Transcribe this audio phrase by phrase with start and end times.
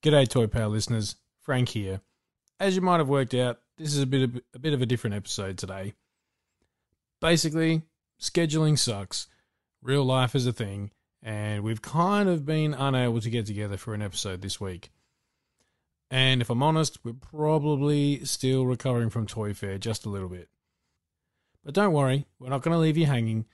[0.00, 1.16] G'day, Toy Power listeners.
[1.40, 2.00] Frank here.
[2.60, 4.86] As you might have worked out, this is a bit of, a bit of a
[4.86, 5.92] different episode today.
[7.20, 7.82] Basically,
[8.20, 9.26] scheduling sucks.
[9.82, 13.92] Real life is a thing, and we've kind of been unable to get together for
[13.92, 14.92] an episode this week.
[16.12, 20.48] And if I'm honest, we're probably still recovering from Toy Fair just a little bit.
[21.64, 23.46] But don't worry, we're not going to leave you hanging.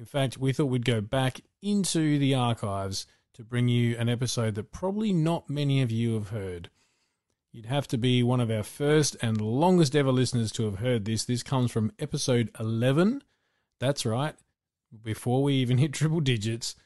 [0.00, 3.06] In fact, we thought we'd go back into the archives
[3.36, 6.70] to bring you an episode that probably not many of you have heard.
[7.52, 11.04] You'd have to be one of our first and longest ever listeners to have heard
[11.04, 11.26] this.
[11.26, 13.22] This comes from episode 11.
[13.78, 14.34] That's right,
[15.02, 16.76] before we even hit triple digits.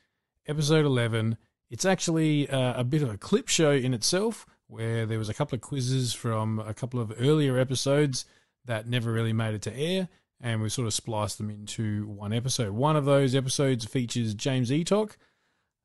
[0.49, 1.37] Episode 11.
[1.71, 5.35] It's actually uh, a bit of a clip show in itself, where there was a
[5.35, 8.25] couple of quizzes from a couple of earlier episodes
[8.65, 10.09] that never really made it to air,
[10.41, 12.71] and we sort of spliced them into one episode.
[12.71, 15.13] One of those episodes features James Etok.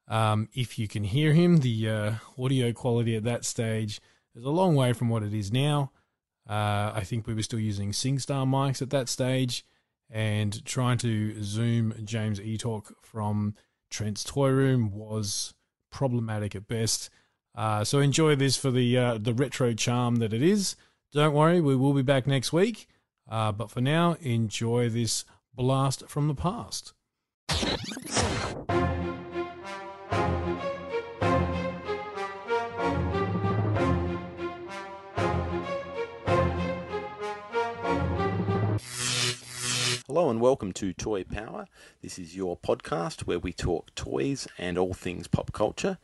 [0.08, 4.00] Um, if you can hear him, the uh, audio quality at that stage
[4.36, 5.92] is a long way from what it is now.
[6.48, 9.66] Uh, I think we were still using SingStar mics at that stage,
[10.12, 13.56] and trying to zoom James Etok from
[13.90, 15.56] Trent's toy room was
[15.92, 17.10] problematic at best.
[17.56, 20.76] Uh, so enjoy this for the uh, the retro charm that it is.
[21.14, 22.88] Don't worry, we will be back next week.
[23.28, 26.94] Uh, but for now, enjoy this blast from the past.
[40.08, 41.66] Hello and welcome to Toy Power.
[42.04, 45.98] This is your podcast where we talk toys and all things pop culture.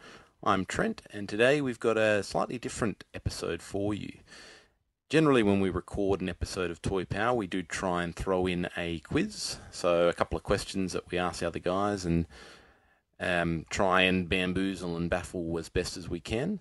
[0.43, 4.11] I'm Trent, and today we've got a slightly different episode for you.
[5.09, 8.67] Generally, when we record an episode of Toy Power, we do try and throw in
[8.75, 9.57] a quiz.
[9.69, 12.25] So, a couple of questions that we ask the other guys and
[13.19, 16.59] um, try and bamboozle and baffle as best as we can.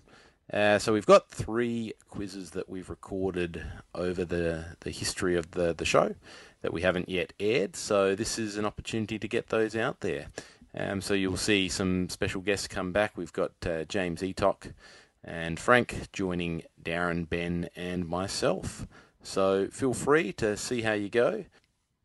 [0.53, 5.73] Uh, so, we've got three quizzes that we've recorded over the, the history of the,
[5.73, 6.13] the show
[6.61, 7.75] that we haven't yet aired.
[7.75, 10.27] So, this is an opportunity to get those out there.
[10.75, 13.17] Um, so, you'll see some special guests come back.
[13.17, 14.71] We've got uh, James Etok
[15.23, 18.87] and Frank joining Darren, Ben, and myself.
[19.23, 21.45] So feel free to see how you go.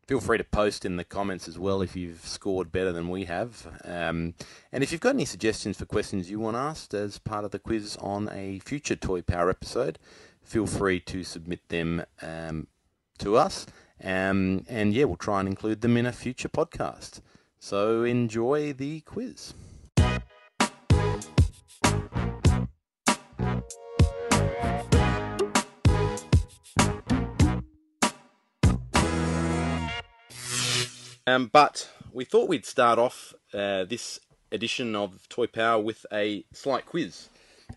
[0.07, 3.25] Feel free to post in the comments as well if you've scored better than we
[3.25, 3.67] have.
[3.83, 4.35] Um,
[4.71, 7.59] and if you've got any suggestions for questions you want asked as part of the
[7.59, 9.99] quiz on a future Toy Power episode,
[10.41, 12.67] feel free to submit them um,
[13.17, 13.65] to us.
[14.03, 17.21] Um, and yeah, we'll try and include them in a future podcast.
[17.59, 19.53] So enjoy the quiz.
[31.27, 34.19] Um, but we thought we'd start off uh, this
[34.51, 37.27] edition of Toy Power with a slight quiz.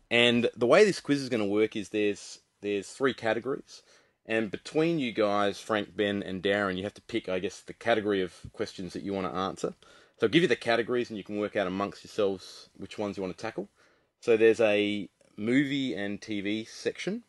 [0.08, 3.82] And the way this quiz is going to work is there's there's three categories,
[4.30, 7.72] and between you guys, Frank, Ben, and Darren, you have to pick, I guess, the
[7.72, 9.74] category of questions that you want to answer.
[10.18, 13.16] So I'll give you the categories, and you can work out amongst yourselves which ones
[13.16, 13.68] you want to tackle.
[14.20, 17.24] So there's a movie and TV section,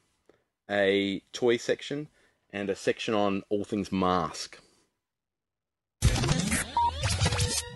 [0.69, 2.07] a toy section,
[2.51, 4.59] and a section on all things mask.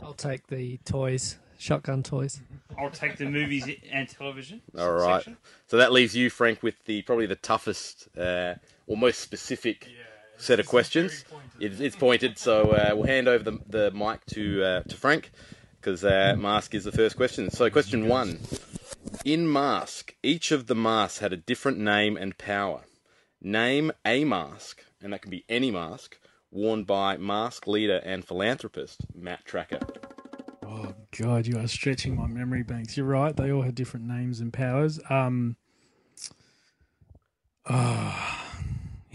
[0.04, 2.42] I'll take the toys, shotgun toys.
[2.78, 4.62] I'll take the movies and television.
[4.78, 5.16] All right.
[5.16, 5.38] section.
[5.66, 8.56] So that leaves you, Frank, with the probably the toughest uh,
[8.88, 9.90] or most specific
[10.38, 11.26] set of questions.
[11.60, 15.32] It's, it's pointed, so uh, we'll hand over the, the mic to uh, to Frank
[15.80, 17.50] because uh, mask is the first question.
[17.50, 18.40] So question one:
[19.24, 22.82] In mask, each of the masks had a different name and power.
[23.42, 26.20] Name a mask, and that can be any mask,
[26.52, 29.82] worn by mask leader and philanthropist Matt Trakker.
[30.64, 32.98] Oh God, you are stretching my memory banks.
[32.98, 35.00] You're right; they all had different names and powers.
[35.10, 35.56] Um,
[37.68, 38.45] ah,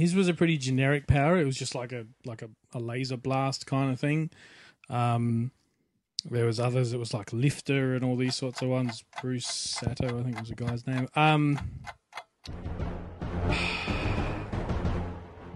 [0.00, 1.38] his was a pretty generic power.
[1.38, 4.31] It was just like a like a, a laser blast kind of thing.
[4.88, 5.53] Um,
[6.25, 6.93] there was others.
[6.93, 9.05] It was like lifter and all these sorts of ones.
[9.21, 11.09] Bruce Sato, I think was the guy's name.
[11.15, 11.59] Um,
[13.47, 13.57] I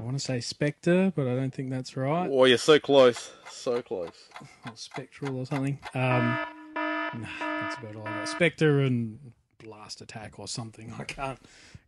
[0.00, 2.28] want to say Spectre, but I don't think that's right.
[2.30, 4.28] Oh, you're so close, so close.
[4.66, 5.78] or Spectral or something.
[5.94, 6.38] Um,
[6.74, 8.28] nah, that's about all I got.
[8.28, 9.19] Spectre and
[9.58, 10.92] Blast Attack or something.
[10.98, 11.38] I can't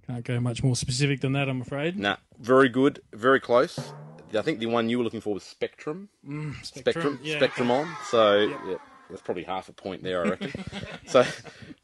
[0.06, 1.48] can't go much more specific than that.
[1.48, 1.98] I'm afraid.
[1.98, 3.92] Nah, very good, very close.
[4.34, 6.08] I think the one you were looking for was Spectrum.
[6.26, 7.88] Mm, Spectrum, yeah, Spectrum on.
[8.10, 8.76] So yeah,
[9.08, 10.52] that's probably half a point there, I reckon.
[11.06, 11.24] so,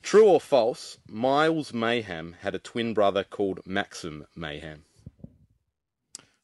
[0.02, 0.98] true or false?
[1.08, 4.84] Miles Mayhem had a twin brother called Maxim Mayhem.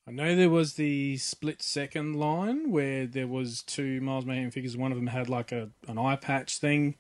[0.07, 4.77] I know there was the split second line where there was two Miles Mayhem figures.
[4.77, 6.95] One of them had like a an eye patch thing.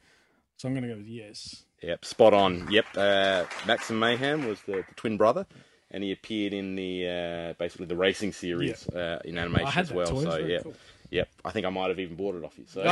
[0.58, 1.62] So I'm going to go with yes.
[1.82, 2.70] Yep, spot on.
[2.70, 5.46] Yep, uh, Maxim Mayhem was the, the twin brother,
[5.90, 10.06] and he appeared in the uh, basically the racing series uh, in animation as well.
[10.08, 10.74] toy, So yeah, cool.
[11.10, 11.28] yep.
[11.44, 12.64] I think I might have even bought it off you.
[12.66, 12.82] So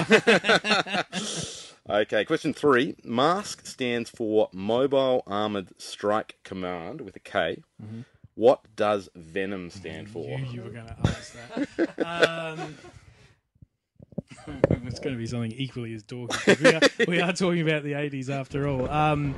[2.03, 2.95] okay, question three.
[3.05, 7.63] Mask stands for Mobile Armored Strike Command with a K.
[7.83, 8.01] Mm-hmm.
[8.37, 10.39] What does Venom stand for?
[10.39, 11.37] You, you were going to ask
[11.77, 11.99] that.
[12.59, 12.77] um,
[14.87, 16.61] it's going to be something equally as dorky.
[16.61, 18.89] We are, we are talking about the 80s after all.
[18.91, 19.35] Um,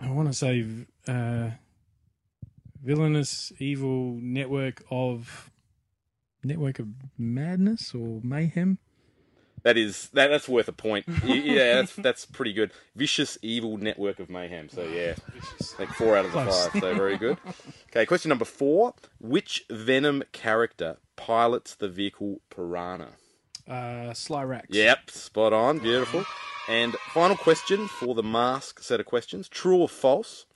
[0.00, 0.66] I want to say
[1.06, 1.50] uh,
[2.82, 5.50] villainous, evil network of
[6.42, 6.88] network of
[7.18, 8.78] madness or mayhem.
[9.62, 11.04] That is that, that's worth a point.
[11.24, 12.72] Yeah, that's that's pretty good.
[12.96, 14.70] Vicious evil network of mayhem.
[14.70, 15.14] So yeah,
[15.78, 16.66] like four out of the Close.
[16.68, 16.80] five.
[16.80, 17.36] So very good.
[17.90, 23.10] Okay, question number four: Which Venom character pilots the vehicle Piranha?
[23.68, 24.68] Uh, Sly Rax.
[24.70, 26.24] Yep, spot on, beautiful.
[26.68, 30.46] And final question for the mask set of questions: True or false?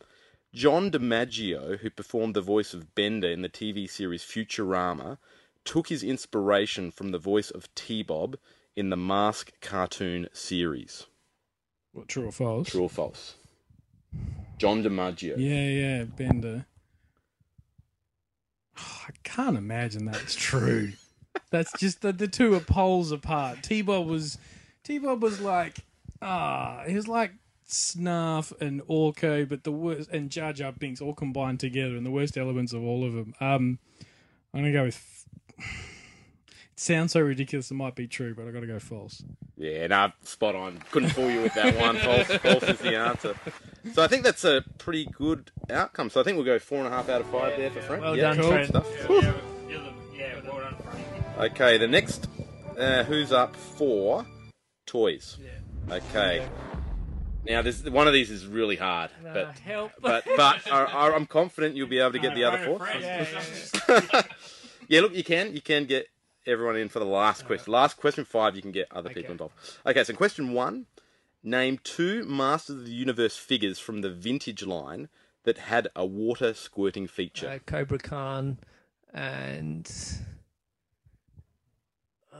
[0.55, 5.19] John DiMaggio, who performed the voice of Bender in the TV series Futurama,
[5.65, 8.37] took his inspiration from the voice of T-Bob
[8.77, 11.07] in the Mask cartoon series.
[11.93, 12.69] What, true or false?
[12.69, 13.35] True or false?
[14.59, 15.35] John DiMaggio.
[15.37, 16.67] Yeah, yeah, Bender.
[19.07, 20.93] I can't imagine that's true.
[21.51, 23.63] that's just the the two are poles apart.
[23.63, 24.39] T Bob was
[24.83, 25.79] T Bob was like
[26.23, 27.33] ah, he was like
[27.69, 32.11] Snarf and Orko, but the worst and Jar Jar Binks all combined together, and the
[32.11, 33.35] worst elements of all of them.
[33.41, 33.79] Um,
[34.53, 35.27] I'm gonna go with.
[36.75, 37.71] It sounds so ridiculous.
[37.71, 39.23] It might be true, but I got to go false.
[39.57, 40.79] Yeah, nah, spot on.
[40.91, 41.97] Couldn't fool you with that one.
[41.99, 43.35] False, false is the answer.
[43.93, 46.11] So I think that's a pretty good outcome.
[46.11, 48.03] So I think we'll go four and a half out of five there for Frank.
[48.03, 48.69] Well yeah, done, cool Trent.
[48.69, 48.87] stuff.
[48.91, 49.33] Yeah, yeah,
[49.69, 51.53] you're the- yeah, well done, Frank.
[51.53, 52.27] Okay, the next,
[52.77, 54.27] uh, who's up for
[54.87, 55.39] toys?
[55.41, 55.95] Yeah.
[55.97, 56.45] Okay.
[57.47, 59.93] Now, this one of these is really hard, Uh, but help.
[60.01, 62.79] but but I, I, I'm confident you'll be able to get the other four.
[62.81, 63.27] Frank, Yeah,
[64.13, 64.23] yeah,
[64.89, 66.07] Yeah, look, you can you can get
[66.47, 67.73] everyone in for the last question.
[67.73, 69.33] Last question five, you can get other people Okay.
[69.33, 69.55] involved.
[69.87, 70.87] Okay, so question one:
[71.43, 75.09] Name two Masters of the Universe figures from the vintage line
[75.45, 77.49] that had a water squirting feature.
[77.49, 78.59] uh, Cobra Khan
[79.13, 79.91] and
[82.33, 82.37] uh,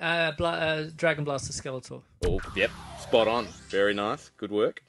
[0.00, 2.02] uh, Bla- uh, Dragon Blaster Skeletor.
[2.26, 3.46] Oh, yep, spot on.
[3.70, 4.30] Very nice.
[4.36, 4.82] Good work.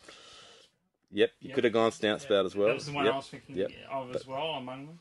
[1.11, 2.67] Yep, you could have gone Snout Spout as well.
[2.67, 3.13] That was the one Yep.
[3.13, 3.71] I was thinking yep.
[3.89, 4.99] of as well among them.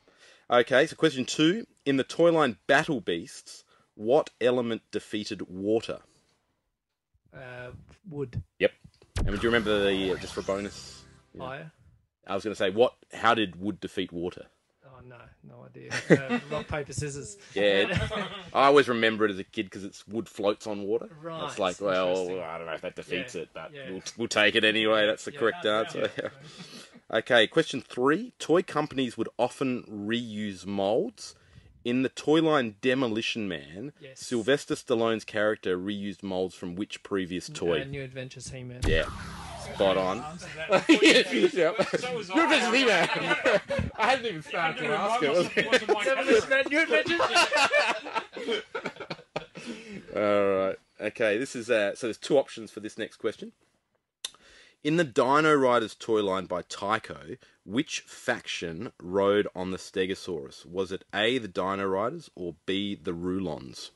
[0.51, 3.65] Okay, so question two: In the toy line Battle Beasts,
[3.95, 6.01] what element defeated water?
[7.35, 7.71] Uh,
[8.09, 8.43] wood.
[8.59, 8.73] Yep.
[9.19, 11.05] And do you remember the uh, just for a bonus?
[11.37, 11.73] Fire.
[12.27, 12.95] I was going to say what?
[13.13, 14.47] How did wood defeat water?
[15.07, 15.91] No, no idea.
[16.11, 17.37] Uh, rock paper scissors.
[17.55, 17.99] Yeah,
[18.53, 21.09] I always remember it as a kid because it's wood floats on water.
[21.23, 22.41] Right, It's like, well.
[22.41, 23.91] I don't know if that defeats Yeah, it, but yeah.
[23.91, 25.07] we'll, we'll take it anyway.
[25.07, 26.11] That's the Yeah, correct yeah, answer.
[27.13, 31.35] okay, question three: Toy companies would often reuse molds.
[31.85, 34.21] In the toy line Demolition Man, Yes.
[34.21, 37.83] Sylvester Stallone's character reused molds from which previous toy?
[37.83, 38.81] Uh, New Adventures He-Man.
[38.87, 39.05] Yeah,
[39.75, 40.21] spot on.
[40.21, 41.75] Answer that before you do.
[41.99, 42.35] So was I.
[43.99, 46.65] I hadn't even started I knew it wasn't- wasn't my category.
[46.71, 47.21] New Adventures.
[50.17, 50.23] All
[50.57, 50.77] right.
[51.01, 51.39] Okay.
[51.39, 52.07] This is uh, so.
[52.07, 53.53] There's two options for this next question.
[54.85, 60.67] In the Dino Riders toy line by Tyco, which faction rode on the Stegosaurus?
[60.67, 63.93] Was it A, the Dino Riders, or B, the Rulons?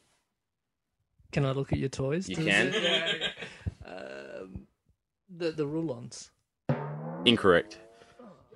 [1.30, 2.26] Can I look at your toys?
[2.26, 2.68] You can.
[3.85, 4.66] um,
[5.28, 6.30] the the Rulons.
[7.26, 7.78] Incorrect.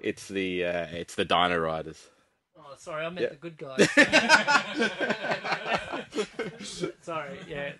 [0.00, 2.08] It's the uh, it's the Dino Riders.
[2.82, 3.28] Sorry, I meant Yeah.
[3.28, 3.88] the good guys.
[7.02, 7.72] sorry, yeah.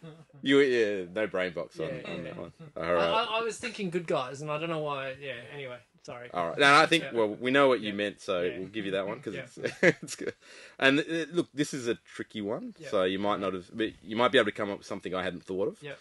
[0.43, 2.53] You yeah, no brain box on, Yeah, on that one.
[2.77, 3.03] All right.
[3.03, 3.39] I.
[3.39, 5.17] I, was thinking good guys, and I don't know why.
[5.21, 5.33] Yeah.
[5.53, 6.31] Anyway, sorry.
[6.33, 6.59] All right.
[6.59, 7.95] No, I think well, we know what you Yeah.
[7.95, 8.59] meant, so Yeah.
[8.61, 9.43] we'll give you that one because Yeah.
[9.43, 9.59] it's
[10.03, 10.35] it's good.
[10.79, 12.89] And uh, look, this is a tricky one, Yeah.
[12.91, 15.13] so you might not have, but you might be able to come up with something
[15.17, 15.83] I hadn't thought of.
[15.83, 15.99] Yep.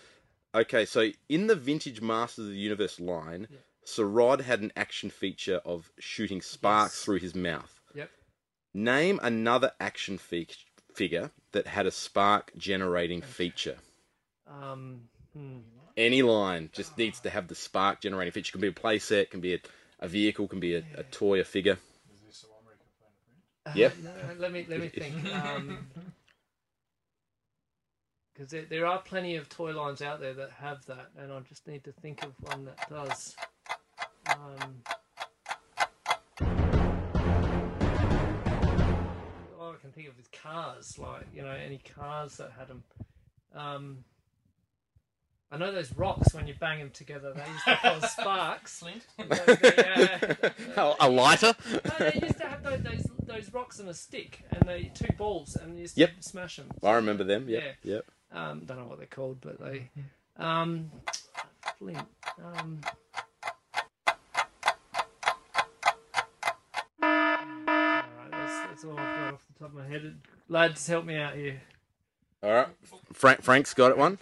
[0.54, 3.58] Okay, so in the vintage Masters of the Universe line, Yeah.
[3.84, 7.04] Saurod had an action feature of shooting sparks Yes.
[7.04, 7.81] through his mouth.
[8.74, 8.84] Yep.
[8.84, 10.48] Name another action fi-
[10.94, 13.78] figure that had a spark generating feature.
[14.48, 15.04] Um.
[15.38, 15.60] Hmm.
[15.98, 18.50] Any line just needs to have the spark generating feature.
[18.50, 19.60] It Can be a playset, can be a,
[20.00, 21.78] a vehicle, can be a, a toy, a figure.
[23.76, 23.94] Yep.
[24.04, 25.16] No, let me let me think.
[25.34, 25.78] Um,
[28.34, 31.40] because there, there are plenty of toy lines out there that have that, and I
[31.42, 33.36] just need to think of one that does.
[34.28, 34.82] Um,
[39.82, 42.84] can think of is cars, like you know, any cars that had them.
[43.56, 43.98] Um,
[45.54, 47.34] I know those rocks when you bang them together.
[47.34, 48.80] They used to cause sparks.
[48.80, 49.06] Flint.
[49.18, 50.34] yeah.
[51.00, 51.54] a lighter.
[51.74, 55.12] No, they used to have those, those those rocks and a stick, and they two
[55.18, 56.12] balls, and you used to Yep.
[56.22, 56.72] smash them.
[56.84, 57.50] I remember them.
[57.50, 57.64] Yep.
[57.84, 57.94] Yeah.
[57.96, 58.06] Yep.
[58.34, 59.90] Um, don't know what they're called, but they.
[60.38, 60.90] Um,
[61.78, 62.08] Flint.
[62.42, 62.80] Um,
[68.82, 70.16] that's, that's all I've got off the top of my head.
[70.50, 71.62] Lads, help me out here.
[72.44, 72.68] All right.
[73.14, 74.18] Frank Frank's got it one.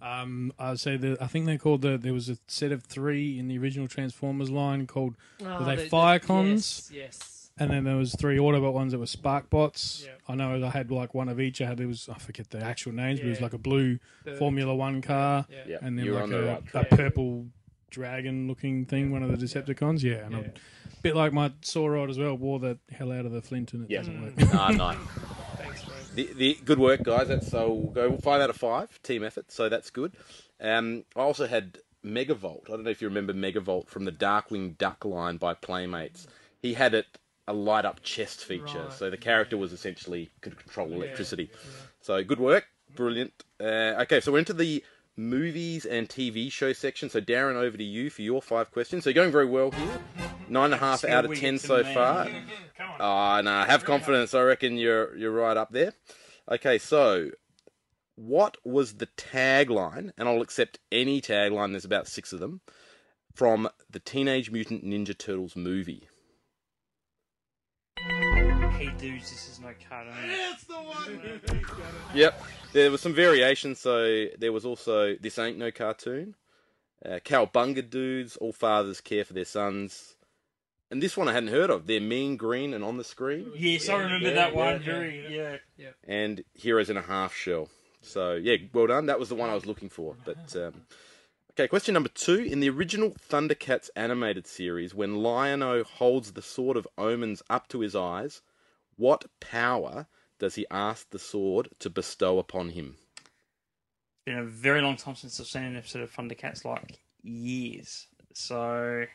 [0.00, 3.38] Um, I'd say that I think they called the there was a set of three
[3.38, 5.14] in the original Transformers line called,
[5.44, 6.90] Oh, they the- the- Firecons?
[6.90, 6.90] Yes.
[6.92, 7.50] yes.
[7.58, 10.04] and then there was three Autobot ones that were Sparkbots.
[10.04, 10.12] Yeah.
[10.26, 11.60] I know I had like one of each.
[11.60, 13.44] I had it was I forget the actual names, but it was Yeah.
[13.44, 15.58] like a blue The- Formula One car, Yeah.
[15.68, 15.78] Yeah.
[15.82, 16.90] and then You're like on the a, right a track.
[16.90, 17.46] purple
[17.92, 20.02] dragon looking thing, one of the Decepticons.
[20.02, 20.38] Yeah, and Yeah.
[20.40, 22.36] a bit like my Saurod as well.
[22.36, 23.98] Wore the hell out of the flint, and it Yeah.
[23.98, 24.32] doesn't work.
[24.54, 24.98] Ah, nice.
[25.58, 26.14] Thanks, Frank.
[26.14, 27.28] The, the good work, guys.
[27.28, 29.52] That's so we'll go five out of five team effort.
[29.52, 30.14] So that's good.
[30.60, 32.64] Um, I also had Megavolt.
[32.68, 36.26] I don't know if you remember Megavolt from the Darkwing Duck line by Playmates.
[36.60, 37.06] He had it
[37.48, 38.92] a light up chest feature, Right.
[38.92, 41.50] so the character was essentially could control Yeah, electricity.
[41.52, 41.70] yeah.
[42.00, 43.32] So good work, brilliant.
[43.60, 44.82] Uh, okay, so we're into the
[45.16, 47.10] movies and TV show section.
[47.10, 49.04] So Darren, over to you for your five questions.
[49.04, 50.00] So you're going very well here.
[50.48, 52.26] Nine and a half out of ten so far.
[52.76, 52.96] Come on.
[53.00, 54.34] Ah, nah, have confidence.
[54.34, 55.92] I reckon you're you're right up there.
[56.50, 57.30] Okay, so
[58.14, 60.10] what was the tagline?
[60.18, 61.70] And I'll accept any tagline.
[61.70, 62.60] There's about six of them
[63.34, 66.08] from the Teenage Mutant Ninja Turtles movie.
[68.78, 70.12] Hey dudes, this is no cartoon.
[72.14, 73.78] Yep, there was some variations.
[73.80, 76.34] So there was also "This Ain't No Cartoon,"
[77.04, 80.16] uh, "Cowbunga Dudes," "All Fathers Care for Their Sons,"
[80.90, 81.86] and this one I hadn't heard of.
[81.86, 83.50] They're mean, green, and on the screen.
[83.56, 84.82] Yes, I remember Yeah, that yeah, one.
[84.82, 85.90] yeah, Very, yeah.
[86.06, 87.68] and Heroes in a Half Shell.
[88.02, 89.06] So yeah, well done.
[89.06, 90.16] That was the one I was looking for.
[90.24, 90.82] But um,
[91.52, 96.76] okay, question number two: In the original Thundercats animated series, when Lion-O holds the sword
[96.76, 98.42] of omens up to his eyes,
[98.96, 100.06] what power
[100.38, 102.96] does he ask the sword to bestow upon him?
[103.26, 108.06] It's been a very long time since I've seen an episode of Thundercats, like years.
[108.34, 109.06] So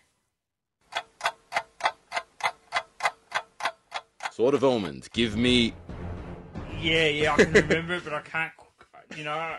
[4.31, 5.07] Sword of omens.
[5.07, 5.73] Give me.
[6.79, 8.51] yeah, yeah, I can remember it, but I can't.
[9.15, 9.55] You know,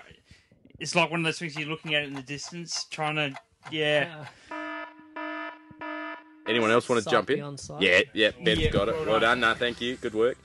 [0.79, 3.35] it's like one of those things you're looking at it in the distance, trying to.
[3.73, 4.27] Yeah,
[6.49, 7.39] Anyone else want to jump in?
[7.81, 8.31] Yeah, yeah.
[8.43, 8.95] Ben's Yeah, got it.
[8.97, 9.41] well Well done.
[9.41, 9.53] done.
[9.53, 9.97] No, thank you.
[9.97, 10.37] Good work.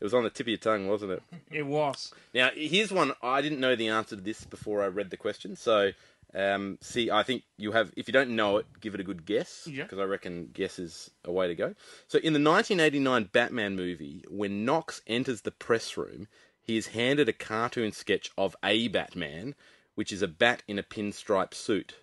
[0.00, 1.22] It was on the tip of your tongue, wasn't it?
[1.52, 2.12] it was.
[2.34, 3.12] Now, here's one.
[3.22, 5.54] I didn't know the answer to this before I read the question.
[5.54, 5.92] So,
[6.34, 7.92] um, see, I think you have.
[7.96, 9.84] If you don't know it, give it a good guess Yeah.
[9.84, 11.74] because I reckon guess is a way to go.
[12.08, 16.26] So, in the 1989 Batman movie, when Knox enters the press room,
[16.60, 19.54] he is handed a cartoon sketch of a Batman,
[19.94, 21.94] which is a bat in a pinstripe suit.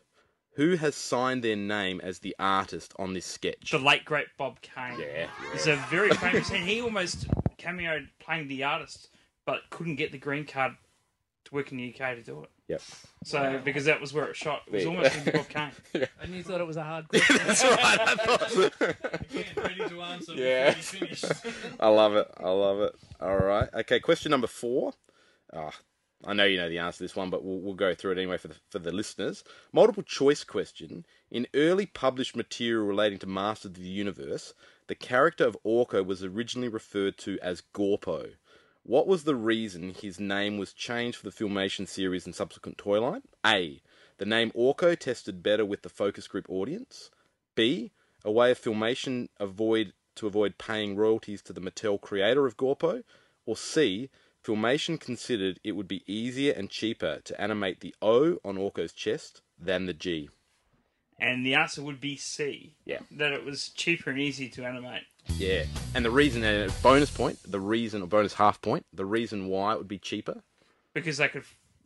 [0.53, 3.71] Who has signed their name as the artist on this sketch?
[3.71, 4.99] The late great Bob Kane.
[4.99, 7.27] Yeah, It's a very famous, and he almost
[7.57, 9.09] cameoed playing the artist,
[9.45, 10.73] but couldn't get the green card
[11.45, 12.49] to work in the UK to do it.
[12.67, 12.81] Yep.
[13.23, 14.89] So because that was where it shot, it was Yeah.
[14.89, 15.49] almost like Bob
[15.93, 16.07] Kane.
[16.21, 17.37] And you thought it was a hard question.
[17.37, 17.99] That's right.
[17.99, 18.75] I thought.
[19.63, 20.73] ready to answer Yeah.
[20.73, 21.23] before you finish.
[21.79, 22.27] I love it.
[22.37, 22.93] I love it.
[23.21, 23.69] All right.
[23.73, 23.99] Okay.
[24.01, 24.93] Question number four.
[25.53, 25.71] Ah,
[26.25, 28.17] I know you know the answer to this one, but we'll, we'll go through it
[28.17, 29.43] anyway for the for the listeners.
[29.71, 31.05] Multiple choice question.
[31.31, 34.53] In early published material relating to Masters of the Universe,
[34.87, 38.33] the character of Orko was originally referred to as Gorpo.
[38.83, 42.99] What was the reason his name was changed for the Filmation series and subsequent toy
[42.99, 43.21] line?
[43.45, 43.81] A.
[44.17, 47.11] The name Orko tested better with the focus group audience.
[47.55, 47.91] B.
[48.25, 53.03] A way of Filmation avoid to avoid paying royalties to the Mattel creator of Gorpo.
[53.45, 54.09] Or C.
[54.43, 59.41] Filmation considered it would be easier and cheaper to animate the O on Orko's chest
[59.59, 60.29] than the G.
[61.19, 62.75] And the answer would be C.
[62.85, 62.99] Yeah.
[63.11, 65.03] That it was cheaper and easier to animate.
[65.37, 69.05] Yeah, and the reason, and a bonus point, the reason, or bonus half point, the
[69.05, 70.41] reason why it would be cheaper.
[70.93, 71.43] because they could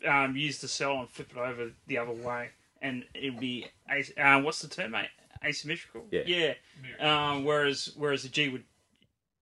[0.07, 2.49] um, use the cell and flip it over the other way,
[2.81, 5.09] and it'd be as- uh, what's the term, mate?
[5.43, 6.05] Asymmetrical.
[6.11, 6.53] Yeah.
[6.99, 7.31] Yeah.
[7.31, 8.63] Um, whereas whereas the G would,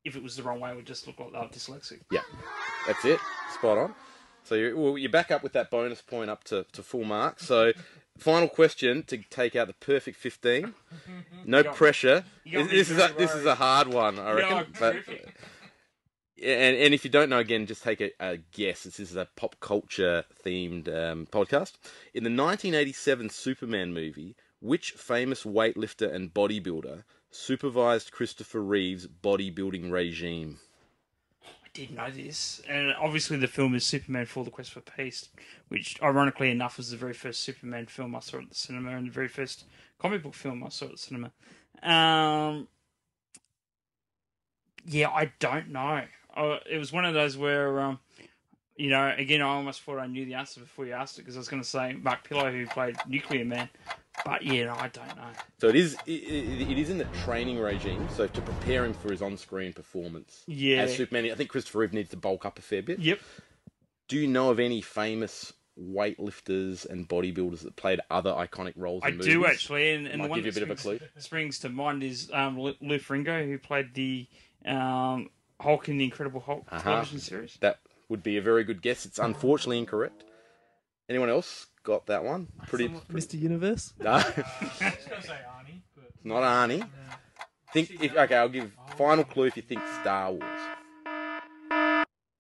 [0.04, 2.02] if it was the wrong way, it would just look like they were dyslexic.
[2.12, 2.22] Yeah,
[2.88, 3.20] that's it.
[3.54, 3.96] Spot on.
[4.44, 7.46] So you're, well, you're back up with that bonus point up to, to full marks.
[7.46, 7.74] So,
[8.18, 10.74] final question to take out the perfect 15.
[11.46, 12.24] No got- pressure.
[12.46, 14.58] This, this is a, this is a hard one, I reckon.
[14.58, 14.96] Yeah, But-
[16.44, 18.84] and, and if you don't know, again, just take a, a guess.
[18.84, 21.74] This is a pop culture themed um, podcast.
[22.16, 30.60] In the 1987 Superman movie, which famous weightlifter and bodybuilder supervised Christopher Reeve's bodybuilding regime?
[31.44, 35.30] I did know this, and obviously the film is Superman IV the Quest for Peace,
[35.70, 39.08] which ironically enough was the very first Superman film I saw at the cinema and
[39.08, 39.66] the very first
[39.98, 41.32] comic book film I saw at the cinema.
[41.82, 42.68] Um,
[44.86, 46.04] yeah, I don't know.
[46.36, 48.00] Uh, it was one of those where, um,
[48.76, 51.36] you know, again, I almost thought I knew the answer before you asked it because
[51.36, 53.70] I was going to say Mark Pillow, who played Nuclear Man,
[54.26, 55.30] but yeah, no, I don't know.
[55.60, 58.08] So it is it, it, it is in the training regime.
[58.16, 60.82] So to prepare him for his on-screen performance Yeah.
[60.82, 63.00] as Superman, I think Christopher Reeve needs to bulk up a fair bit.
[63.00, 63.20] Yep.
[64.08, 69.04] Do you know of any famous weightlifters and bodybuilders that played other iconic roles?
[69.04, 71.00] I do actually, and, and the one give you a bit of a clue.
[71.18, 74.28] springs to mind is um, Lou Lou Ferrigno, who played the
[74.66, 75.30] um,
[75.62, 76.82] Hulk in the Incredible Hulk Uh-huh.
[76.82, 77.58] television series.
[77.62, 77.80] That
[78.12, 79.06] would be a very good guess.
[79.06, 80.24] It's unfortunately incorrect.
[81.10, 82.48] Anyone else got that one?
[82.68, 82.90] Pretty.
[83.12, 83.40] Mr.
[83.40, 83.94] Universe.
[84.00, 84.26] No, I was
[84.76, 84.92] going
[85.22, 86.88] to say Arnie, but not Arnie.
[87.74, 88.36] Think if okay.
[88.36, 90.62] I'll give final clue if you think Star Wars.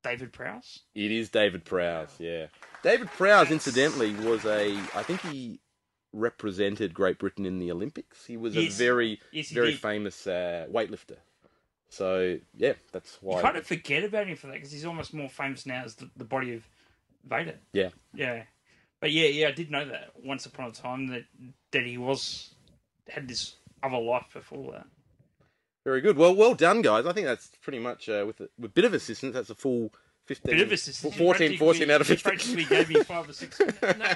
[0.03, 0.79] David Prowse.
[0.95, 2.47] It is David Prowse, yeah.
[2.83, 4.75] David Prowse, incidentally, was a.
[4.95, 5.59] I think he
[6.11, 8.25] represented Great Britain in the Olympics.
[8.25, 8.73] He was Yes.
[8.73, 9.79] a very, Yes, very did.
[9.79, 11.17] famous uh, weightlifter.
[11.91, 13.35] So yeah, that's why.
[13.35, 15.95] You kind of forget about him for that because he's almost more famous now as
[15.95, 16.65] the, the body of
[17.29, 17.55] Vader.
[17.73, 17.89] Yeah.
[18.13, 18.43] Yeah.
[19.01, 21.25] But yeah, yeah, I did know that once upon a time that
[21.71, 22.55] that he was
[23.09, 24.87] had this other life before that.
[25.83, 26.15] Very good.
[26.15, 27.05] Well, well done, guys.
[27.05, 29.33] I think that's pretty much uh, with a, with a bit of assistance.
[29.33, 29.91] That's a full
[30.25, 30.55] fifteen.
[30.55, 31.13] Bit of assistance.
[31.17, 32.29] 14, 14 out of You 50.
[32.29, 33.59] practically gave me five or six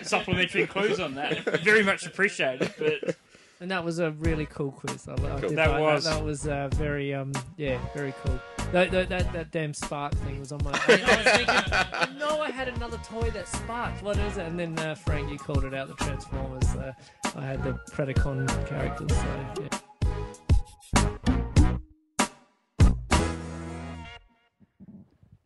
[0.07, 1.43] supplementary clues on that.
[1.63, 2.73] Very much appreciated.
[2.77, 3.17] But
[3.61, 5.07] And that was a really cool quiz.
[5.07, 5.49] I, I Cool.
[5.49, 6.03] did That like was.
[6.03, 8.39] That, was uh, very, um, yeah, very cool.
[8.71, 10.71] That, that, that, that damn spark thing was on my.
[10.87, 14.03] I, I was thinking, I know I had another toy that sparked.
[14.03, 14.45] What is it?
[14.45, 15.87] And then uh, Frank, you called it out.
[15.87, 16.67] The Transformers.
[16.75, 16.91] Uh,
[17.35, 19.11] I had the Predacon characters.
[19.15, 19.79] So yeah.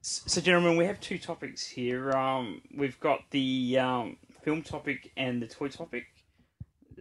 [0.01, 2.11] So, gentlemen, we have two topics here.
[2.11, 6.05] Um, we've got the um, film topic and the toy topic.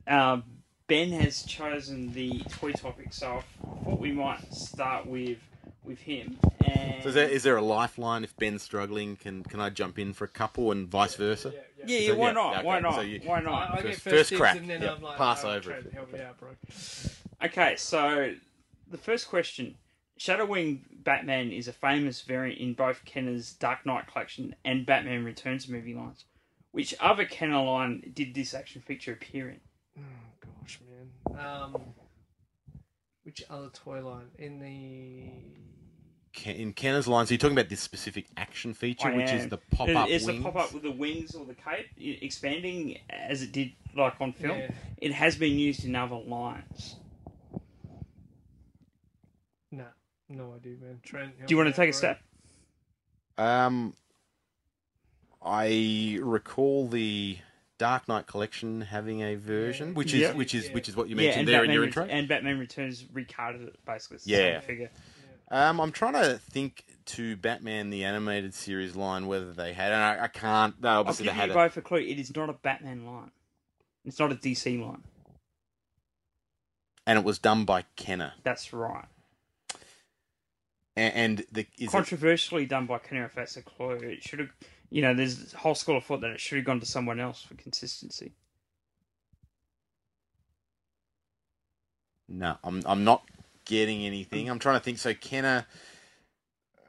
[0.06, 0.44] Um,
[0.88, 5.38] ben has chosen the toy topic, so I thought we might start with
[5.84, 6.38] with him.
[6.66, 9.16] And So is there, is there a lifeline if Ben's struggling?
[9.16, 11.52] Can can I jump in for a couple and vice versa?
[11.86, 12.56] yeah, yeah, So, why yeah, not?
[12.58, 12.94] okay, Why not?
[12.96, 13.70] so you- why not?
[13.70, 14.56] I get First- first, first crack.
[14.56, 15.92] and then Yeah, I'm like, pass oh, over Trent, it.
[15.94, 16.50] Help me out, bro.
[17.44, 18.34] Okay, so
[18.90, 19.76] the first question:
[20.18, 25.68] Shadowwing Batman is a famous variant in both Kenner's Dark Knight collection and Batman Returns
[25.68, 26.24] movie lines.
[26.72, 29.60] Which other Kenner line did this action figure appear in?
[29.96, 30.02] Hmm.
[31.32, 31.46] Gosh, man.
[31.62, 31.82] Um,
[33.24, 35.30] which other toy line in the?
[36.32, 39.44] Ken- In Kenner's line, so you're talking about this specific action feature, I which is
[39.44, 39.48] am.
[39.48, 40.42] the pop up It's wings.
[40.44, 44.14] the pop up with the wings or the cape i- expanding as it did like
[44.20, 44.58] on film.
[44.58, 44.70] Yeah.
[44.98, 46.96] It has been used in other lines.
[49.72, 49.86] No,
[50.28, 51.00] no idea, man.
[51.02, 51.34] Trent.
[51.36, 52.14] help Do you want me to take a out, bro.
[53.36, 53.46] step?
[53.46, 53.94] Um,
[55.42, 57.38] I recall the
[57.78, 60.32] Dark Knight collection having a version, which is Yeah.
[60.32, 60.74] which is Yeah.
[60.74, 62.04] which is what you mentioned and there in Batman your Ret- intro.
[62.04, 64.16] and Batman Returns recarded it basically.
[64.16, 64.60] It's the Yeah.
[64.60, 64.90] same figure.
[65.50, 70.02] Um, I'm trying to think to Batman the animated series line whether they had, and
[70.20, 70.78] I, I can't.
[70.82, 71.54] No, I'll obviously give they had you it.
[71.54, 71.98] both a clue.
[72.00, 73.30] It is not a Batman line.
[74.04, 75.02] It's not a DC line.
[77.06, 78.34] and it was done by Kenner.
[78.42, 79.06] That's right.
[80.94, 83.24] And, and the is it, Controversially done by Kenner.
[83.24, 84.50] If that's a clue, it should have.
[84.90, 87.20] You know, there's a whole school of thought that it should have gone to someone
[87.20, 88.32] else for consistency.
[92.28, 93.22] no, I'm I'm not
[93.64, 94.48] getting anything.
[94.50, 94.98] I'm trying to think.
[94.98, 95.66] So Kenner.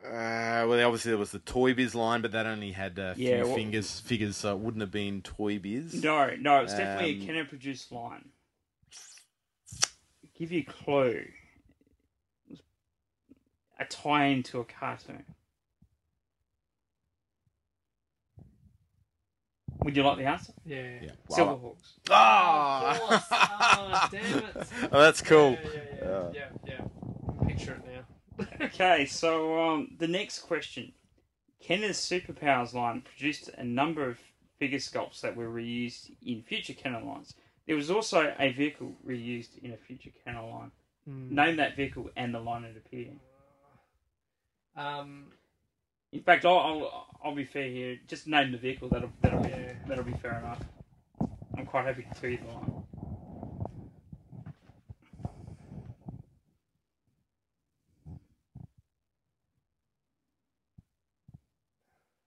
[0.05, 3.29] Uh, well, obviously there was the Toy Biz line, but that only had a few
[3.29, 6.01] Yeah, well- fingers figures, so it wouldn't have been Toy Biz.
[6.03, 8.29] No, no, it's definitely Um, a Kenner produced line.
[10.37, 11.25] Give you a clue.
[13.77, 15.25] A tie into a cartoon.
[19.89, 20.53] Would you like the answer?
[20.67, 20.99] Yeah.
[21.01, 21.09] Yeah.
[21.31, 21.93] Silverhawks.
[22.11, 22.91] Ah!
[22.93, 23.23] Of course.
[23.31, 24.67] Ah, damn it.
[24.91, 25.51] oh, that's cool.
[25.53, 26.49] Yeah, yeah, yeah, Yeah.
[26.67, 26.73] yeah,
[27.41, 27.47] yeah.
[27.47, 28.45] Picture it now.
[28.67, 30.91] Okay, so um, the next question.
[31.59, 34.19] Kenner's Superpowers line produced a number of
[34.59, 37.33] figure sculpts that were reused in future Kenner lines.
[37.65, 40.71] There was also a vehicle reused in a future Kenner line.
[41.07, 41.33] Hmm.
[41.33, 43.19] Name that vehicle and the line it appeared in.
[44.83, 45.31] Um,
[46.11, 47.97] In fact, I'll, I'll, I'll be fair here.
[48.07, 48.89] Just name the vehicle.
[48.89, 49.53] That'll that'll be
[49.87, 50.63] that'll be fair enough.
[51.57, 52.83] I'm quite happy to the line.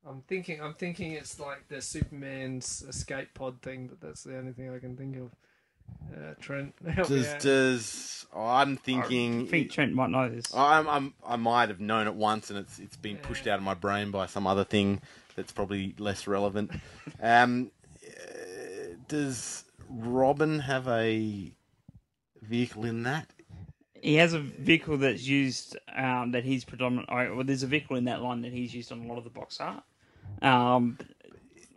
[0.06, 0.60] I'm thinking.
[0.62, 4.78] I'm thinking it's like the Superman's escape pod thing, but that's the only thing I
[4.78, 5.30] can think of.
[6.14, 7.40] Uh, Trent, help me Does out.
[7.40, 9.42] does I'm thinking.
[9.42, 10.54] I think Trent might know this.
[10.54, 13.64] I'm, I'm, I might have known it once, and it's it's been pushed out of
[13.64, 15.00] my brain by some other thing
[15.36, 16.70] that's probably less relevant.
[17.22, 17.70] um,
[18.06, 21.52] uh, does Robin have a
[22.40, 23.28] vehicle in that?
[24.00, 27.08] He has a vehicle that's used um, that he's predominant.
[27.10, 29.24] oh, Well, there's a vehicle in that line that he's used on a lot of
[29.24, 29.84] the box art.
[30.40, 30.98] Um,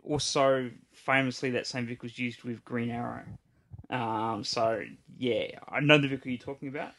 [0.02, 3.22] also, famously, that same vehicle is used with Green Arrow.
[3.90, 4.82] Um, so
[5.18, 6.92] yeah, I know the vehicle you're talking about.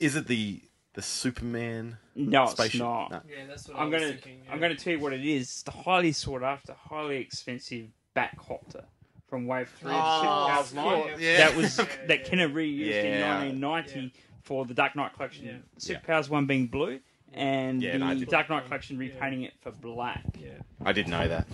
[0.00, 0.60] Is it the
[0.94, 2.80] the Superman No, it's spaceship?
[2.80, 3.10] not.
[3.10, 3.20] No.
[3.28, 4.42] Yeah, that's what I'm gonna thinking.
[4.50, 5.42] I'm gonna tell you what it is.
[5.48, 8.84] It's the highly sought after, highly expensive Batcopter
[9.28, 9.90] from Wave Three.
[9.90, 10.84] of the Oh, Supercars of line.
[11.02, 11.36] course, yeah.
[11.38, 12.24] That was Yeah, that yeah.
[12.28, 13.38] Kenner reused in Yeah.
[13.38, 15.46] 1990 for the Dark Knight collection.
[15.46, 15.52] Yeah.
[15.78, 15.98] Yeah.
[16.00, 17.00] Supercars one being blue,
[17.32, 19.06] and Yeah, no, the did- Dark Knight collection Yeah.
[19.14, 20.24] repainting it for black.
[20.38, 20.50] Yeah.
[20.84, 21.46] I did know that.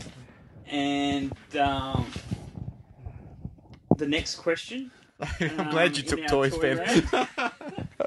[0.67, 2.07] And um,
[3.99, 4.91] the next question.
[5.41, 6.87] I'm Um, glad you took toys, toy Ben.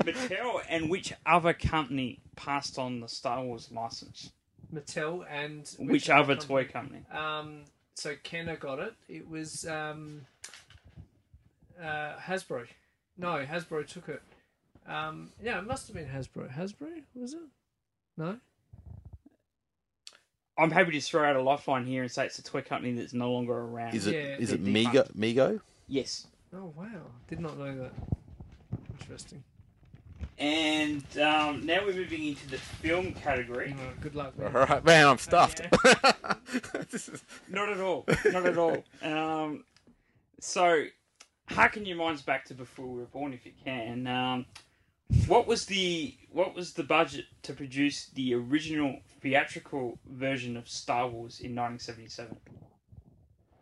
[0.03, 4.31] Mattel and which other company passed on the Star Wars license?
[4.73, 7.01] Mattel and Which, other toy company?
[7.11, 7.63] Um,
[7.95, 8.93] so Kenner got it.
[9.09, 10.21] It was um,
[11.79, 12.65] uh, Hasbro.
[13.17, 14.21] No, Hasbro took it.
[14.87, 16.49] Um, yeah, it must have been Hasbro.
[16.55, 17.39] Hasbro was it?
[18.17, 18.37] No.
[20.57, 23.13] I'm happy to throw out a lifeline here and say it's a toy company that's
[23.13, 23.95] no longer around.
[23.95, 24.35] Is it Yeah.
[24.37, 25.59] is it They're Mego?
[25.91, 25.95] Mego?
[25.95, 26.27] Yes.
[26.53, 26.87] Oh wow,
[27.27, 27.91] did not know that.
[28.99, 29.43] Interesting.
[30.37, 33.75] And um, now we're moving into the film category.
[33.77, 34.33] Well, good luck.
[34.39, 34.53] All Man.
[34.53, 35.61] right, man, I'm stuffed.
[36.91, 38.05] This is- Not at all.
[38.25, 38.83] Not at all.
[39.01, 39.63] Um,
[40.41, 40.83] so,
[41.47, 44.05] harken your minds back to before we were born, if you can.
[44.07, 44.45] Um,
[45.27, 51.07] what was the what was the budget to produce the original theatrical version of Star
[51.07, 52.35] Wars in 1977?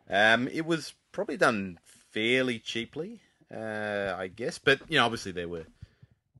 [0.10, 1.78] Um, it was probably done
[2.12, 3.22] fairly cheaply,
[3.54, 4.58] uh, I guess.
[4.60, 5.65] But you know, obviously there were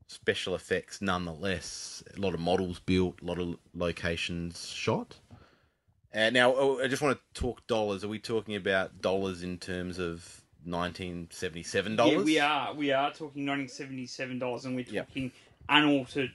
[0.08, 2.04] special effects nonetheless.
[2.16, 5.18] A lot of models built, a lot of locations shot.
[6.14, 8.04] Uh, now, oh, I just want to talk dollars.
[8.04, 12.14] Are we talking about dollars in terms of 1977 dollars?
[12.14, 12.74] Yeah, we are.
[12.74, 15.08] We are talking 1977 dollars, and we're Yep.
[15.08, 15.32] talking
[15.68, 16.32] unaltered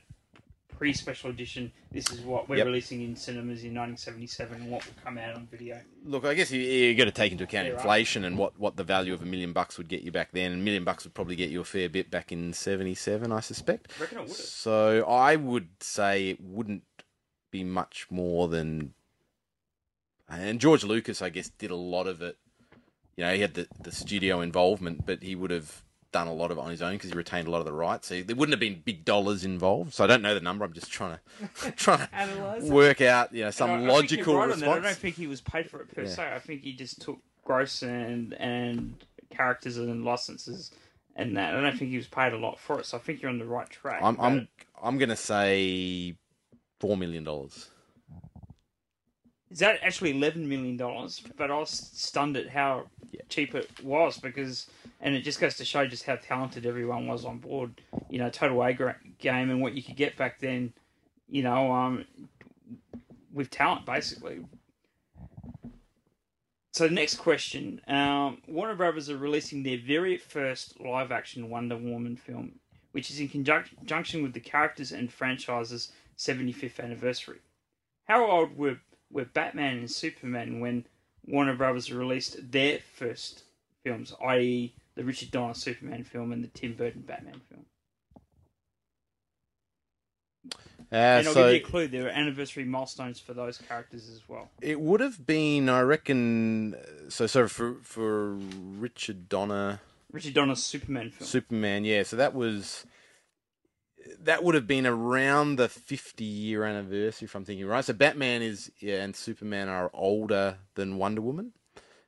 [0.78, 1.72] pre-special edition.
[1.92, 2.66] This is what we're Yep.
[2.66, 5.80] releasing in cinemas in 1977, and what will come out on video.
[6.04, 7.80] Look, I guess you, you got to take into account Yeah, right.
[7.80, 10.52] inflation and what, what the value of a million bucks would get you back then.
[10.52, 13.92] A million bucks would probably get you a fair bit back in '77, I suspect.
[13.98, 14.30] I reckon it would.
[14.32, 16.82] So I would say it wouldn't
[17.50, 18.94] be much more than.
[20.28, 22.36] And George Lucas, I guess, did a lot of it.
[23.16, 25.83] You know, he had the, the studio involvement, but he would have
[26.14, 27.72] done a lot of it on his own because he retained a lot of the
[27.72, 28.08] rights.
[28.08, 29.92] So there wouldn't have been big dollars involved.
[29.92, 30.64] So I don't know the number.
[30.64, 31.18] I'm just trying
[31.62, 32.64] to trying to Analyze.
[32.64, 32.72] it.
[32.72, 34.68] work out you know some I- I think logical you're right on that.
[34.70, 36.08] I don't think he was paid for it per Yeah.
[36.08, 36.32] se.
[36.34, 40.70] I think he just took gross and and characters and licenses
[41.16, 41.54] and that.
[41.54, 42.86] I don't think he was paid a lot for it.
[42.86, 44.00] So I think you're on the right track.
[44.02, 44.48] I'm I'm
[44.82, 46.16] I'm gonna say
[46.80, 47.68] four million dollars.
[49.54, 51.22] Is that actually eleven million dollars?
[51.36, 53.20] But I was stunned at how Yeah.
[53.28, 54.68] cheap it was because,
[55.00, 57.80] and it just goes to show just how talented everyone was on board.
[58.10, 60.72] You know, total A game and what you could get back then.
[61.28, 62.04] You know, um,
[63.32, 64.44] with talent basically.
[66.72, 72.16] So the next question: um, Warner Brothers are releasing their very first live-action Wonder Woman
[72.16, 72.58] film,
[72.90, 77.38] which is in conjunction with the characters and franchise's 75th anniversary.
[78.08, 78.80] How old were
[79.14, 80.84] were Batman and Superman when
[81.26, 83.44] Warner Brothers released their first
[83.82, 87.64] films, i.e., the Richard Donner Superman film and the Tim Burton Batman film?
[90.92, 94.08] Uh, and I'll so give you a clue: there are anniversary milestones for those characters
[94.10, 94.50] as well.
[94.60, 96.76] it would have been, I reckon.
[97.08, 99.80] So so for for Richard Donner.
[100.12, 101.26] Richard Donner's Superman film.
[101.26, 102.02] Superman, yeah.
[102.02, 102.84] So that was
[104.20, 107.84] that would have been around the 50 year anniversary, if I'm thinking right.
[107.84, 111.52] So Batman is yeah, and Superman are older than Wonder Woman.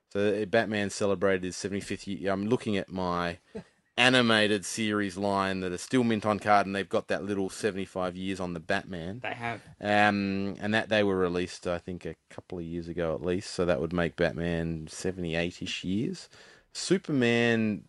[0.09, 2.31] So uh, Batman celebrated his 75th year.
[2.31, 3.39] I'm looking at my
[3.97, 8.15] animated series line that are still mint on card, and they've got that little 75
[8.15, 9.19] years on the Batman.
[9.21, 9.61] they have.
[9.81, 13.51] Um, and that they were released, I think, a couple of years ago at least.
[13.51, 16.29] So that would make Batman 78 ish years.
[16.71, 17.85] Superman,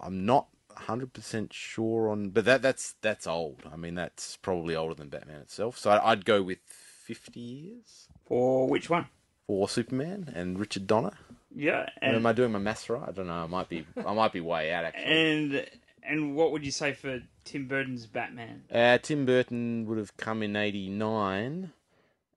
[0.00, 0.48] I'm not
[0.88, 3.62] 100% sure on, but that that's that's old.
[3.72, 5.78] I mean, that's probably older than Batman itself.
[5.78, 6.58] So I- I'd go with
[7.04, 9.06] 50 years For which one?
[9.46, 11.12] for Superman and Richard Donner.
[11.54, 13.08] Yeah, And, am I doing my maths right?
[13.08, 13.32] I don't know.
[13.42, 13.84] I might be.
[14.06, 15.04] I might be way out actually.
[15.04, 15.66] and
[16.04, 18.62] and what would you say for Tim Burton's Batman?
[18.72, 21.72] Uh, Tim Burton would have come in '89.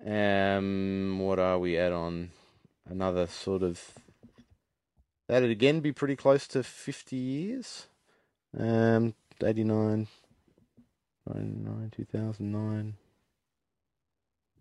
[0.06, 2.32] Um, what are we at on?
[2.89, 3.79] Another sort of.
[5.27, 7.86] That'd again be pretty close to 50 years.
[8.57, 9.13] Um,
[9.43, 10.07] 89,
[11.33, 12.93] 99, 2009.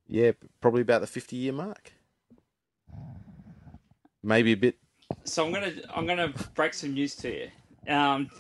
[0.09, 1.93] Yeah, probably about the 50 year mark.
[4.23, 4.77] Maybe a bit.
[5.25, 7.93] So I'm gonna I'm gonna break some news to you.
[7.93, 8.31] Um,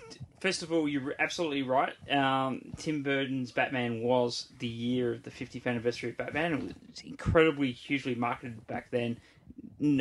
[0.40, 1.92] first of all, you're absolutely right.
[2.10, 6.52] Um, Tim Burton's Batman was the year of the 50th anniversary of Batman.
[6.52, 6.72] It was
[7.04, 9.18] incredibly hugely marketed back then.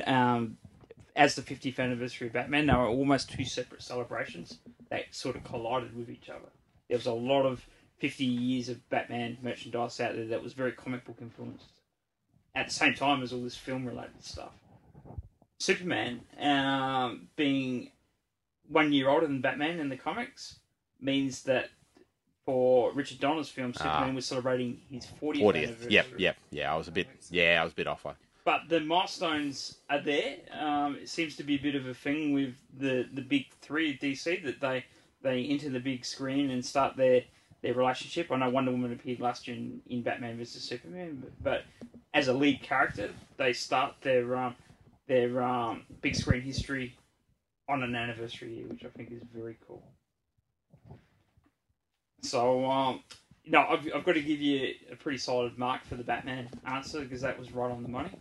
[0.06, 0.58] Um,
[1.16, 4.60] as the 50th anniversary of Batman, they were almost two separate celebrations
[4.92, 6.50] that sort of collided with each other.
[6.88, 7.66] There was a lot of
[8.00, 11.66] 50 years of Batman merchandise out there that was very comic book influenced.
[12.54, 14.52] At the same time as all this film related stuff.
[15.60, 17.92] Superman, um, being
[18.68, 20.60] one year older than Batman in the comics,
[21.00, 21.70] means that
[22.46, 24.16] for Richard Donner's film, Superman Ah.
[24.16, 25.64] was celebrating his 40th, 40th.
[25.68, 25.92] anniversary.
[25.94, 26.38] Yep, yep.
[26.50, 27.08] Yeah, I was a bit.
[27.30, 28.06] Yeah, I was a bit off.
[28.44, 30.38] But the milestones are there.
[30.60, 33.94] Um, it seems to be a bit of a thing with the, the big three
[33.94, 34.86] at DC that they
[35.22, 37.24] they enter the big screen and start their,
[37.62, 38.32] their relationship.
[38.32, 42.28] I know Wonder Woman appeared last year in, in Batman vs Superman, but, but as
[42.28, 44.56] a lead character, they start their um,
[45.08, 46.98] their um, big screen history
[47.70, 49.84] on an anniversary year, which I think is very cool.
[52.22, 53.04] So, um,
[53.52, 57.02] no, I've, I've got to give you a pretty solid mark for the Batman answer
[57.02, 58.12] because that was right on the money.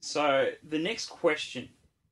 [0.00, 1.68] So, the next question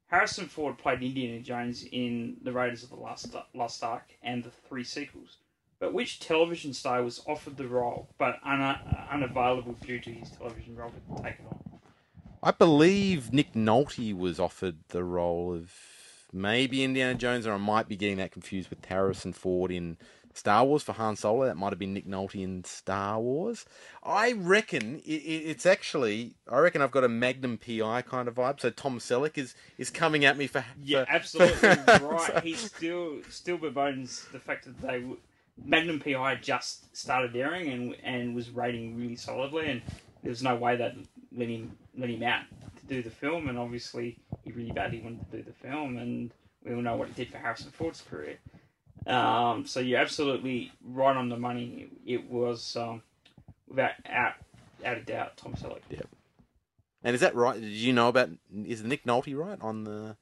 [0.07, 4.51] Harrison Ford played Indiana Jones in The Raiders of the Lost, Lost Ark and the
[4.69, 5.39] three sequels.
[5.81, 8.79] But which television star was offered the role but un-
[9.11, 11.81] unavailable due to his television role to take it on?
[12.43, 15.73] I believe Nick Nolte was offered the role of
[16.33, 19.97] maybe Indiana Jones, or I might be getting that confused with Harrison Ford in
[20.33, 21.45] Star Wars for Han Solo.
[21.47, 23.65] That might have been Nick Nolte in Star Wars.
[24.03, 26.35] I reckon it, it, it's actually.
[26.49, 28.61] I reckon I've got a Magnum PI kind of vibe.
[28.61, 32.43] So Tom Selleck is is coming at me for Yeah, for- absolutely for- right.
[32.45, 35.05] He still still bemoans the fact that they
[35.63, 39.83] Magnum PI just started airing and and was rating really solidly, and
[40.23, 40.95] there was no way that
[41.37, 42.43] let him let him out
[42.79, 43.49] to do the film.
[43.49, 46.31] And obviously, he really badly wanted to do the film, and
[46.65, 48.39] we all know what it did for Harrison Ford's career.
[49.07, 51.89] Um, so you're absolutely right on the money.
[52.07, 53.03] It was um,
[53.69, 54.35] without out
[54.85, 55.81] out of doubt Tom Selleck.
[55.91, 56.09] Yep.
[57.03, 57.61] And is that right?
[57.61, 58.31] Did you know about?
[58.67, 60.17] Is Nick Nolte right on the?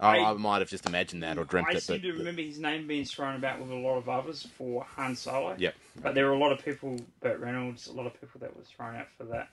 [0.00, 1.82] Oh, I, I- might have just imagined that or dreamt I it.
[1.82, 4.84] seem But, to remember his name being thrown about with a lot of others for
[4.96, 5.56] Han Solo.
[5.58, 5.74] Yep.
[6.00, 8.68] But there were a lot of people, Burt Reynolds, a lot of people that was
[8.68, 9.48] thrown out for that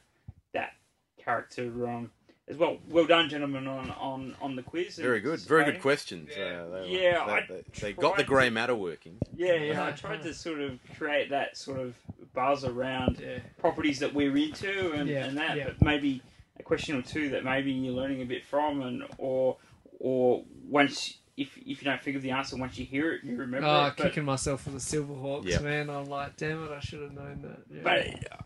[0.54, 0.74] that
[1.18, 2.12] character um,
[2.48, 2.78] as well.
[2.90, 4.98] Well done, gentlemen, on on, on the quiz.
[4.98, 6.30] very good, very good questions.
[6.38, 6.44] Yeah.
[6.62, 9.18] Uh, they, were- Yeah, they, they, they got the grey matter working.
[9.36, 9.84] Yeah, yeah.
[9.86, 11.96] I tried to sort of create that sort of
[12.34, 13.40] buzz around Yeah.
[13.58, 15.66] properties that we're into and, Yeah, and that, yeah.
[15.68, 16.22] but maybe
[16.60, 19.58] a question or two that maybe you're learning a bit from, and or
[20.00, 23.68] or once if if you don't figure the answer once you hear it, you remember
[23.68, 23.94] Oh, it.
[23.98, 25.60] But, kicking myself for the Silverhawks, Yeah.
[25.60, 25.90] man.
[25.90, 27.60] I'm like, damn it, I should have known that.
[27.76, 27.82] Yeah.
[27.84, 28.40] but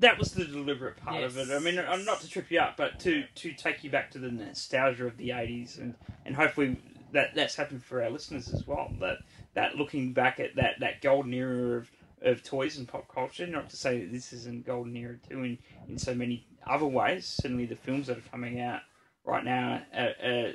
[0.00, 1.50] that was the deliberate part of it.
[1.50, 1.86] I mean, yes.
[1.88, 5.06] I'm not to trip you up, but to to take you back to the nostalgia
[5.06, 6.80] of the '80s, and and hopefully
[7.12, 8.92] that that's happened for our listeners as well.
[9.00, 9.18] That
[9.54, 11.90] that looking back at that that golden era of
[12.22, 13.46] of toys and pop culture.
[13.46, 15.58] Not to say that this isn't a golden era too, in
[15.88, 17.26] in so many other ways.
[17.26, 18.80] Certainly, the films that are coming out
[19.24, 20.52] right now are, are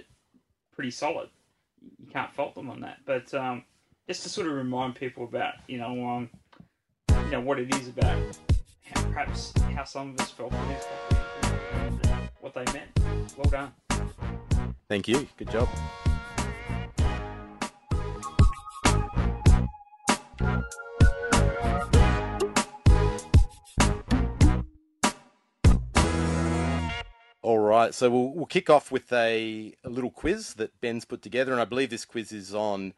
[0.74, 1.30] pretty solid.
[2.00, 3.00] You can't fault them on that.
[3.06, 3.64] But um,
[4.08, 6.30] just to sort of remind people about you know um,
[7.26, 8.38] you know what it is about
[9.12, 10.58] perhaps how some of us felt uh,
[12.40, 12.90] what they meant.
[13.38, 13.72] Well done.
[14.88, 15.28] Thank you.
[15.38, 15.68] Good job.
[27.44, 31.22] All right, so we'll, we'll kick off with a, a little quiz that Ben's put
[31.22, 32.94] together, and I believe this quiz is on,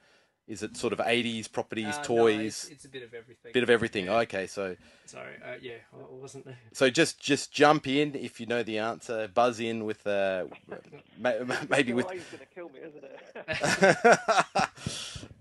[0.47, 3.51] is it sort of 80s properties, Uh, no, toys, it's, it's a bit of everything.
[3.53, 4.05] bit of everything.
[4.05, 4.19] Yeah.
[4.19, 4.75] Okay, so
[5.05, 6.57] Sorry, uh, yeah, I wasn't there.
[6.73, 10.45] so just just jump in if you know the answer, buzz in with uh,
[11.17, 12.07] ma- ma- maybe with.
[12.07, 14.69] going to kill me, isn't it?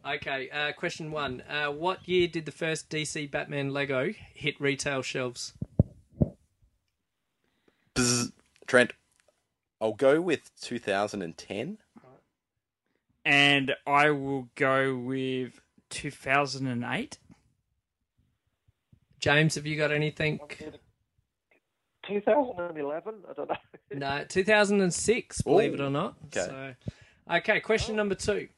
[0.05, 1.43] Okay, uh, question one.
[1.49, 5.53] Uh, what year did the first DC Batman Lego hit retail shelves?
[7.95, 8.33] Bzz.
[8.67, 8.93] Trent,
[9.81, 11.79] I'll go with 2010.
[13.25, 17.19] And I will go with 2008.
[19.21, 20.41] James, have you got anything?
[22.07, 23.15] 2011?
[23.29, 23.57] I don't know.
[23.95, 26.17] No, 2006, believe it or not.
[26.27, 26.47] okay.
[26.47, 26.75] So,
[27.37, 28.49] okay, question number two.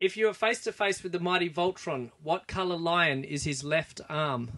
[0.00, 3.62] If you are face to face with the mighty Voltron, what color lion is his
[3.62, 4.50] left arm?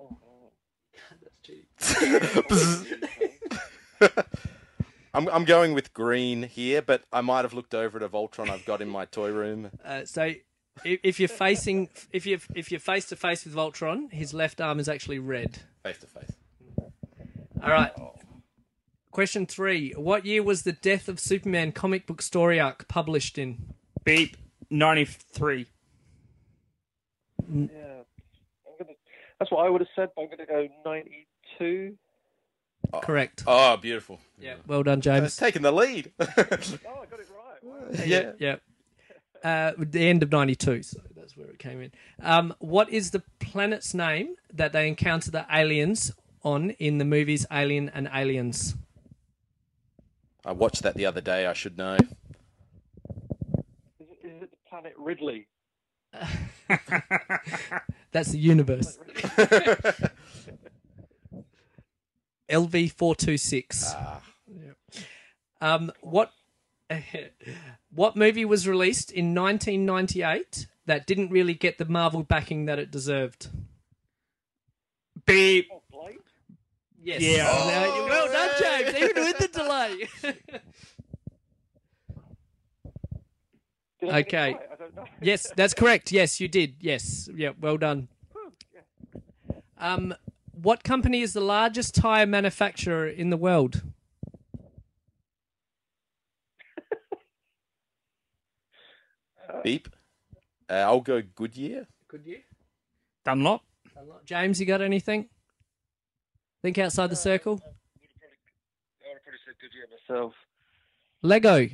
[0.00, 0.16] Oh,
[1.78, 2.86] Bzz.
[5.16, 8.50] I'm I'm going with green here, but I might have looked over at a Voltron
[8.50, 9.70] I've got in my toy room.
[9.84, 10.32] Uh, so,
[10.84, 14.60] if, if you're facing, if you if you're face to face with Voltron, his left
[14.60, 15.60] arm is actually red.
[15.84, 16.32] Face to face.
[17.62, 17.92] All right.
[19.12, 23.74] Question three: What year was the Death of Superman comic book story arc published in?
[24.04, 24.36] Beep.
[24.70, 25.66] 93.
[27.48, 27.56] Yeah.
[27.56, 27.68] I'm
[28.78, 28.92] gonna,
[29.38, 31.96] that's what I would have said, but I'm going to go 92.
[33.02, 33.44] Correct.
[33.46, 34.20] Oh, beautiful.
[34.38, 34.54] Yeah.
[34.66, 35.36] Well done, It's James.
[35.36, 36.12] taking the lead.
[36.20, 37.62] Oh, I got it right.
[37.62, 38.04] Wow.
[38.04, 38.32] yeah.
[38.38, 38.56] Yeah.
[39.44, 41.92] Uh, the end of '92, so that's where it came in.
[42.22, 47.46] Um, what is the planet's name that they encounter the aliens on in the movies
[47.52, 48.74] Alien and Aliens?
[50.44, 51.46] I watched that the other day.
[51.46, 51.94] I should know.
[51.96, 52.00] Is
[54.10, 55.46] it, is it the planet Ridley?
[58.12, 58.98] That's the universe.
[62.50, 63.92] LV four two six.
[63.94, 64.22] Ah,
[65.60, 66.32] Um, what
[67.90, 72.90] what movie was released in 1998 that didn't really get the Marvel backing that it
[72.90, 73.48] deserved?
[75.26, 75.68] Beep.
[75.72, 75.80] Oh,
[77.02, 77.20] Yes.
[77.22, 77.44] Yeah.
[77.44, 78.96] Now, you- well done, James.
[79.00, 80.08] Even with the delay.
[84.00, 84.52] Did I get it Okay.
[84.54, 84.68] right?
[84.72, 85.04] I don't know.
[85.22, 86.12] yes, that's correct.
[86.12, 86.74] Yes, you did.
[86.80, 87.28] Yes.
[87.34, 87.50] Yeah.
[87.60, 88.08] Well done.
[89.78, 90.14] Um,
[90.60, 93.84] what company is the largest tire manufacturer in the world?
[99.62, 99.88] beep.
[100.68, 101.86] Uh, I'll go Goodyear.
[102.08, 102.40] Good year.
[103.24, 103.62] Dunlop.
[104.24, 105.28] James, you got anything?
[106.62, 107.60] Think outside the circle.
[107.62, 107.74] I would
[109.14, 110.34] have probably said Goodyear myself.
[111.22, 111.68] Lego.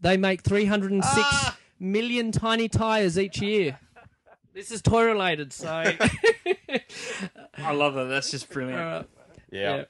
[0.00, 3.78] They make 306 million tiny tires each year.
[4.54, 5.68] This is toy related, so.
[7.58, 8.04] I love that.
[8.04, 8.80] That's just brilliant.
[8.80, 9.02] Uh,
[9.50, 9.76] Yeah.
[9.76, 9.84] Yeah.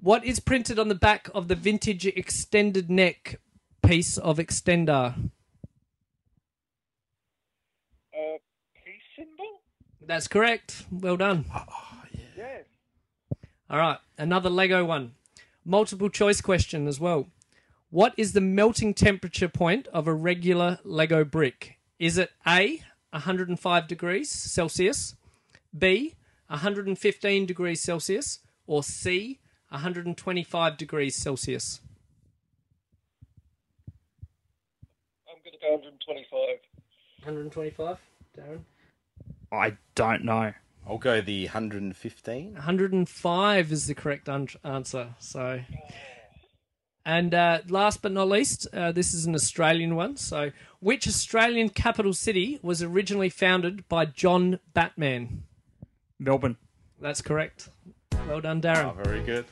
[0.00, 3.40] what is printed on the back of the vintage extended neck
[3.82, 5.14] piece of extender?
[8.14, 8.38] Uh,
[8.84, 9.60] peace symbol?
[10.06, 10.84] That's correct.
[10.90, 11.44] Well done.
[12.36, 12.64] Yes.
[13.70, 15.12] All right, another Lego one.
[15.64, 17.28] Multiple choice question as well.
[17.90, 21.78] What is the melting temperature point of a regular Lego brick?
[21.98, 22.82] Is it A,
[23.14, 25.14] 105 degrees Celsius,
[25.76, 26.14] B,
[26.48, 31.80] 115 degrees Celsius, or C, 125 degrees Celsius?
[35.28, 36.58] I'm going to go 125.
[37.22, 37.98] 125,
[38.36, 38.60] Darren?
[39.52, 40.52] I don't know.
[40.86, 42.54] I'll go the 115.
[42.54, 45.14] 105 is the correct un- answer.
[45.20, 45.94] So, oh.
[47.04, 50.16] And uh, last but not least, uh, this is an Australian one.
[50.16, 55.42] So, which Australian capital city was originally founded by John Batman?
[56.18, 56.56] Melbourne.
[57.00, 57.68] That's correct.
[58.28, 58.94] Well done, Darren.
[58.98, 59.44] Oh, very good.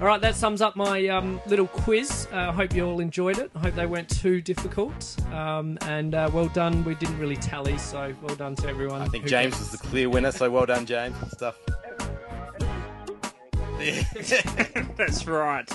[0.00, 2.28] All right, that sums up my um, little quiz.
[2.30, 3.50] I uh, hope you all enjoyed it.
[3.56, 5.16] I hope they weren't too difficult.
[5.32, 6.84] Um, and uh, well done.
[6.84, 9.02] We didn't really tally, so well done to everyone.
[9.02, 11.16] I think James got- was the clear winner, so well done, James.
[11.18, 11.58] Good stuff.
[14.96, 15.68] That's right.